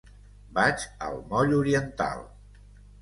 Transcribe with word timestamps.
Vaig 0.57 0.85
al 1.09 1.21
moll 1.33 1.55
Oriental. 1.61 2.25